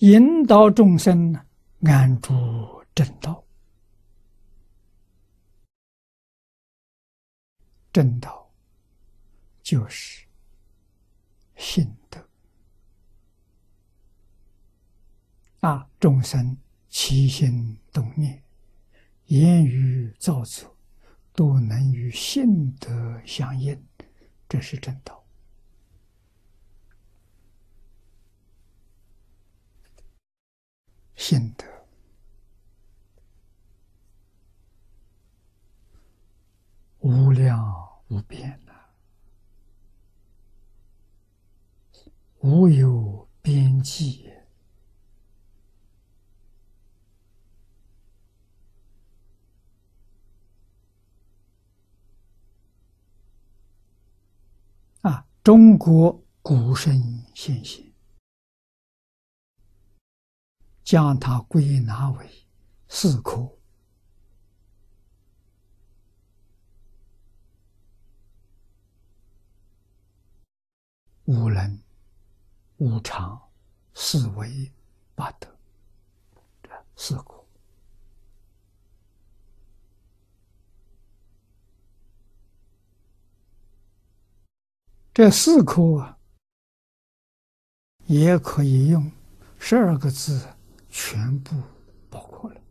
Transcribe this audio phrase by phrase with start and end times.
[0.00, 1.34] 引导众生，
[1.82, 2.32] 安住
[2.94, 3.42] 正道。
[7.92, 8.50] 正道
[9.62, 10.26] 就是
[11.54, 12.28] 信德
[15.60, 15.88] 啊！
[16.00, 16.56] 众生
[16.88, 18.42] 起心动念、
[19.26, 20.76] 言语造作，
[21.32, 23.80] 都能与信德相应，
[24.48, 25.23] 这是正道。
[31.16, 31.64] 信德
[36.98, 38.72] 无量无边呐，
[42.40, 44.30] 无有边际
[55.02, 55.26] 啊！
[55.42, 57.93] 中国古圣先贤。
[60.84, 62.46] 将它归纳为
[62.88, 63.50] 四科：
[71.24, 71.80] 无能、
[72.76, 73.40] 无常、
[73.94, 74.70] 四维、
[75.14, 75.48] 八德。
[76.62, 77.44] 这四科，
[85.14, 86.18] 这四科啊，
[88.04, 89.10] 也可以用
[89.58, 90.46] 十二个字。
[90.96, 91.60] 全部
[92.08, 92.62] 包括了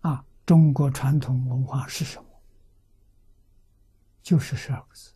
[0.00, 0.24] 啊！
[0.46, 2.42] 中国传统文化是什么？
[4.22, 5.12] 就是十二个字：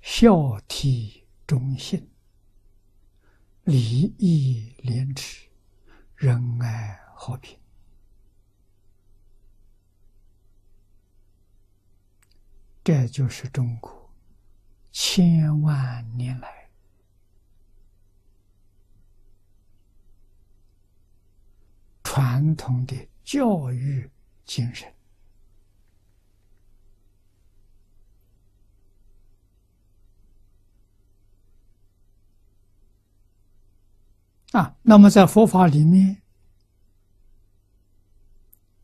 [0.00, 2.10] 孝悌忠信、
[3.62, 5.48] 礼义廉耻、
[6.16, 7.56] 仁爱和平。
[12.82, 13.99] 这就是中国。
[14.92, 16.68] 千万年来，
[22.02, 24.10] 传统的教育
[24.44, 24.92] 精神
[34.52, 36.20] 啊，那么在佛法里面，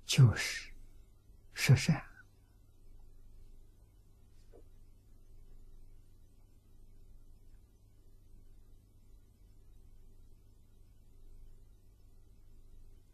[0.07, 0.71] 就是
[1.53, 2.06] 十善。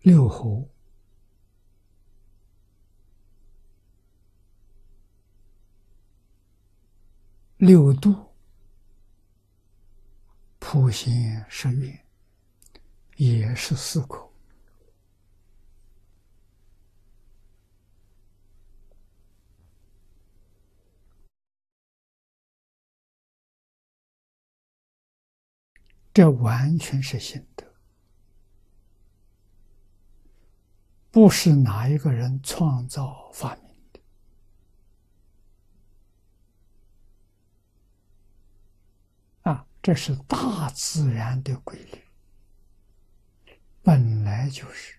[0.02, 0.68] 六合、
[7.56, 8.34] 六度、
[10.58, 12.04] 普贤十愿，
[13.14, 14.32] 也是四口。
[26.12, 27.71] 这完全是心得。
[31.12, 34.00] 不是哪一个人创造发明的
[39.42, 39.66] 啊！
[39.82, 42.00] 这是大自然的规律，
[43.82, 44.98] 本来就是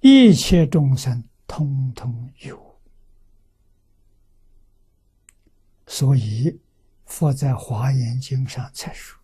[0.00, 2.80] 一切众生通通有，
[5.86, 6.60] 所以
[7.04, 9.16] 佛在《华严经》上才说：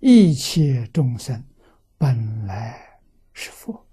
[0.00, 1.42] 一切众生。
[1.98, 3.00] 本来
[3.32, 3.86] 是佛，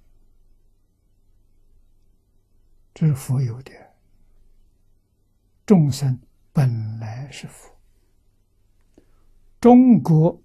[2.93, 3.71] 这是佛有的。
[5.65, 6.19] 众生
[6.51, 7.73] 本来是佛，
[9.61, 10.37] 中国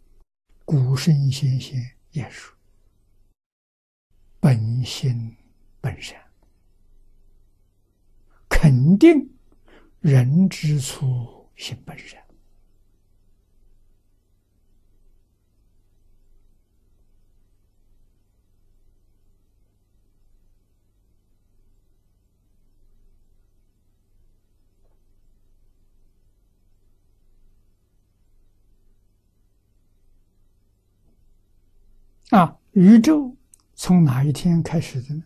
[0.65, 1.83] 古圣先贤
[2.13, 2.57] 也说
[4.39, 5.37] ：“本心
[5.81, 6.17] 本善，
[8.49, 9.29] 肯定
[9.99, 12.23] 人之初性本善。”
[32.79, 33.37] 宇宙
[33.75, 35.25] 从哪一天开始的呢？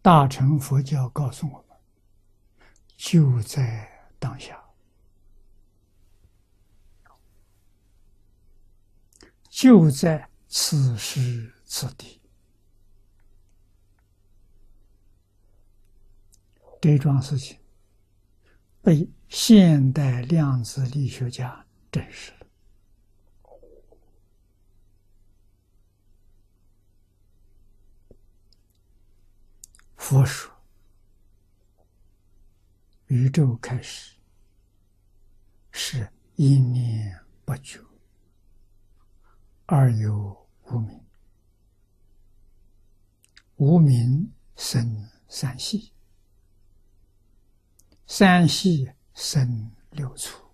[0.00, 1.76] 大乘佛教告诉我们，
[2.96, 4.58] 就在当下，
[9.50, 12.18] 就在此时此地。
[16.80, 17.58] 这桩事情
[18.80, 22.32] 被现代量子力学家证实。
[30.02, 30.52] 佛说
[33.06, 34.16] ：“宇宙开始
[35.70, 37.78] 是一念不觉，
[39.64, 41.04] 二有无明，
[43.56, 45.92] 无明生三系，
[48.08, 50.44] 三系生六处，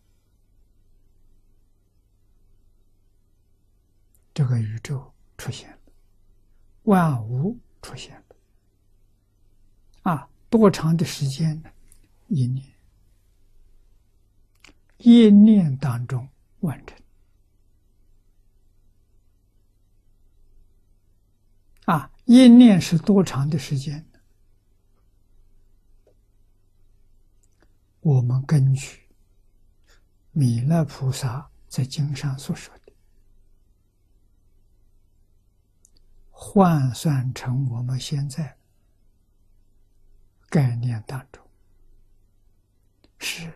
[4.35, 5.79] 这个宇宙出现了，
[6.83, 8.28] 万物出现了，
[10.09, 11.71] 啊，多长的时间呢？
[12.29, 12.67] 一念，
[14.97, 16.27] 一念当中
[16.61, 16.97] 完成。
[21.85, 24.19] 啊，一念是多长的时间呢？
[28.01, 29.03] 我们根据
[30.33, 32.93] 弥勒菩萨在经上所说的，
[36.31, 38.57] 换算成我们现在
[40.49, 41.43] 概念当中。
[43.19, 43.53] 是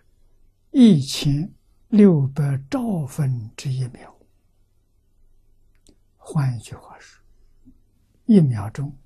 [0.73, 1.53] 一千
[1.89, 4.19] 六百兆分之一秒。
[6.17, 7.23] 换一句话说，
[8.27, 8.97] 一秒钟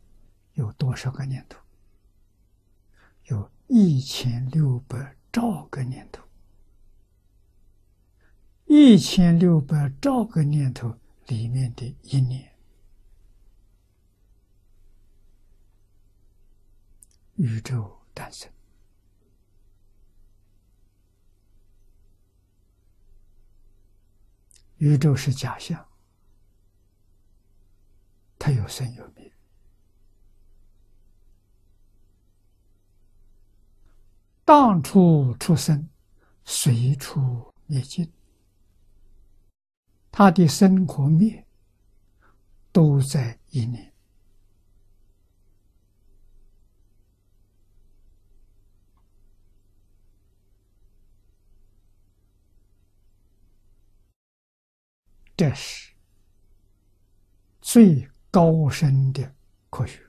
[0.55, 1.59] 有多少个念头？
[3.25, 6.23] 有一千六百兆个念头。
[8.65, 12.51] 一千六百兆个念头里面的一念，
[17.37, 18.51] 宇宙诞生。
[24.79, 25.89] 宇宙是假象，
[28.39, 29.33] 它有生有灭，
[34.45, 35.89] 当处出生，
[36.45, 38.13] 随处灭尽，
[40.13, 41.47] 它的生和灭
[42.71, 43.96] 都在一念。
[55.37, 55.93] 这是
[57.61, 59.35] 最高深的
[59.69, 60.03] 科学。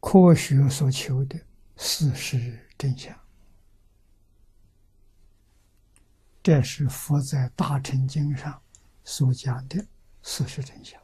[0.00, 1.38] 科学所求的
[1.76, 3.16] 事实真相，
[6.42, 8.60] 这是佛在《大乘经》上
[9.04, 9.86] 所讲的
[10.22, 11.00] 事实真相。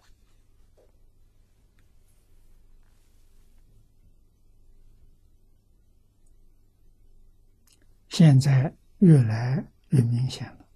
[8.18, 10.66] 现在越来越明显了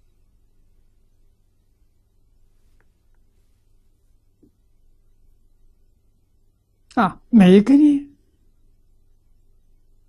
[7.01, 7.19] 啊！
[7.29, 8.07] 每一个念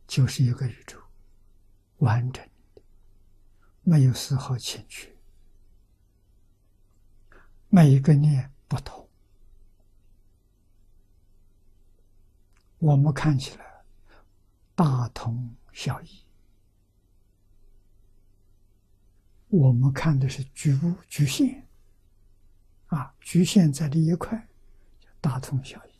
[0.06, 0.98] 就是一个宇宙，
[2.00, 2.82] 完整的，
[3.80, 5.10] 没有丝毫欠缺。
[7.70, 9.08] 每一个念不同，
[12.76, 13.82] 我们看起来
[14.74, 16.22] 大同小异。
[19.52, 21.62] 我们看的是局部局限，
[22.86, 24.48] 啊，局限在这一块，
[25.20, 25.90] 大同小异。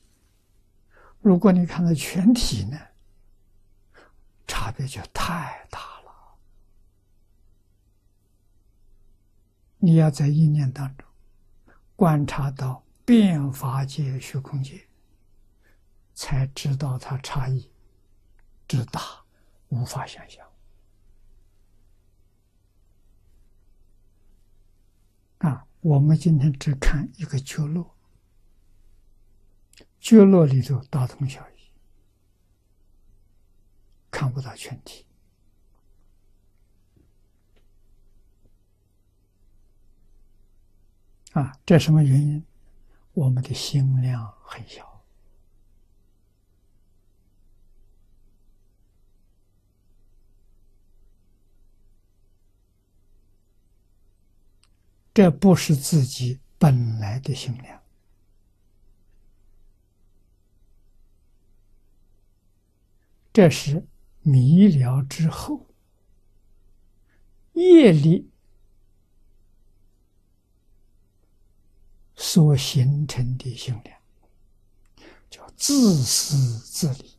[1.21, 2.81] 如果你看到全体呢，
[4.47, 6.39] 差别就太大了。
[9.77, 11.07] 你要在意念当中
[11.95, 14.81] 观察到变法界、虚空界，
[16.15, 17.71] 才知道它差异
[18.67, 19.03] 之大，
[19.69, 20.43] 无法想象。
[25.83, 27.97] 我们今天只看一个角落，
[29.99, 31.73] 角落里头大同小异，
[34.09, 35.05] 看不到全体。
[41.33, 42.45] 啊，这什么原因？
[43.15, 44.92] 我们的心量很小。
[55.15, 57.83] 这不是自己本来的心量，
[63.33, 63.87] 这是
[64.21, 65.67] 迷了之后
[67.53, 68.31] 夜里
[72.15, 74.01] 所形成的心量，
[75.29, 77.12] 叫自私自利。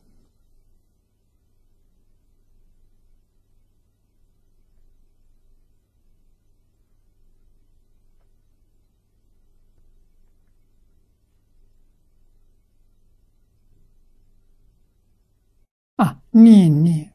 [15.96, 17.14] 啊，念念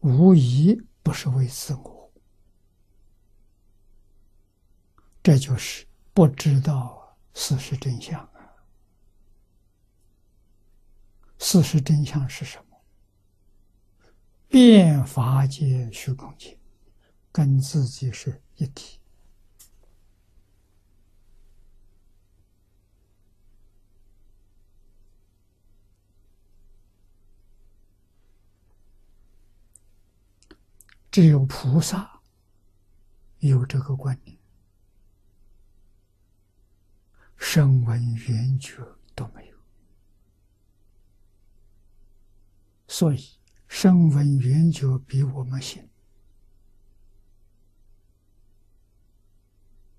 [0.00, 2.12] 无疑不是为自我，
[5.22, 8.30] 这就是不知道事实真相啊。
[11.38, 12.80] 事实真相是什么？
[14.46, 16.56] 变法界虚空界，
[17.32, 19.01] 跟自己是一体。
[31.12, 32.22] 只有菩萨
[33.40, 34.38] 有这个观念，
[37.36, 38.82] 声闻缘觉
[39.14, 39.56] 都没有，
[42.88, 43.38] 所以
[43.68, 45.86] 声闻缘觉比我们行，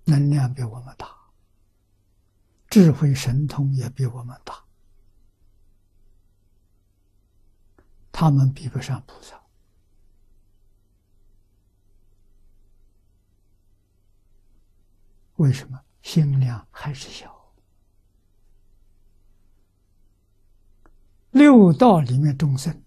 [0.02, 1.16] 能量比我们大，
[2.68, 4.64] 智慧神通也比我们大，
[8.10, 9.43] 他们比不上菩萨。
[15.36, 17.34] 为什么心量还是小？
[21.30, 22.84] 六道里面众生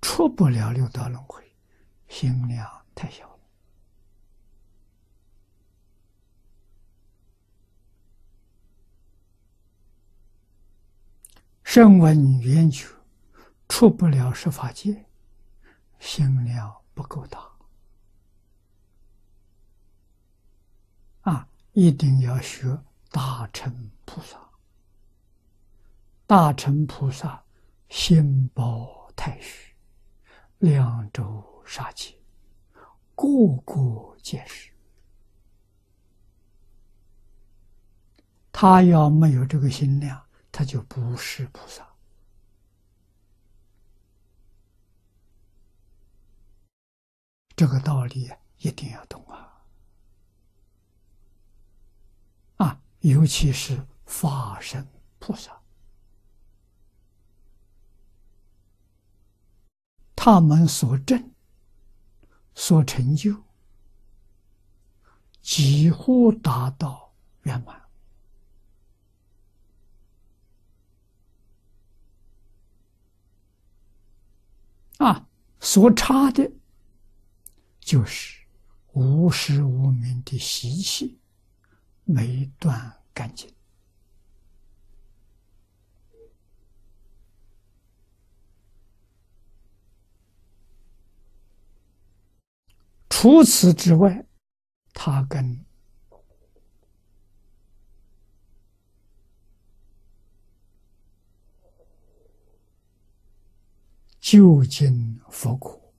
[0.00, 1.56] 出不了六道轮回，
[2.08, 3.40] 心量太小了。
[11.62, 12.88] 声闻缘觉
[13.68, 15.06] 出不了十法界，
[16.00, 17.53] 心量不够大。
[21.74, 22.78] 一定要学
[23.10, 24.38] 大乘菩萨。
[26.24, 27.44] 大乘菩萨
[27.88, 29.74] 心包太虚，
[30.58, 32.16] 两周杀气，
[33.16, 33.26] 个
[33.64, 34.70] 个皆是。
[38.52, 41.84] 他要没有这个心量，他就不是菩萨。
[47.56, 49.53] 这个道理一定要懂啊。
[53.04, 55.60] 尤其是法身菩萨，
[60.16, 61.34] 他们所证、
[62.54, 63.44] 所成就，
[65.42, 67.82] 几乎达到圆满。
[74.96, 75.28] 啊，
[75.60, 76.50] 所差的，
[77.80, 78.46] 就是
[78.94, 81.20] 无时无明的习气。
[82.04, 83.52] 没断干净。
[93.08, 94.26] 除此之外，
[94.92, 95.64] 他跟
[104.20, 105.94] 究竟佛果，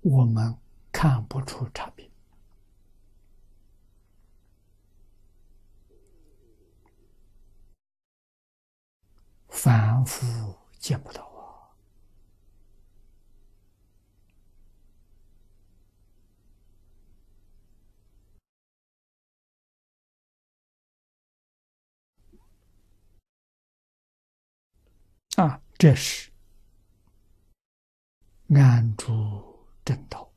[0.00, 0.56] 我们
[0.92, 2.09] 看不出差别。
[9.62, 11.22] 反复见不到
[25.36, 25.44] 啊！
[25.44, 26.30] 啊，这是
[28.54, 30.29] 安住正道。